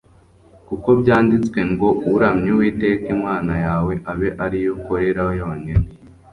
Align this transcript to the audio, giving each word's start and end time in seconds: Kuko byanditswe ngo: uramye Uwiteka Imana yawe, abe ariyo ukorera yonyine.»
Kuko 0.67 0.89
byanditswe 1.01 1.59
ngo: 1.71 1.89
uramye 2.15 2.49
Uwiteka 2.53 3.05
Imana 3.17 3.53
yawe, 3.65 3.93
abe 4.11 4.29
ariyo 4.43 4.69
ukorera 4.77 5.21
yonyine.» 5.41 5.87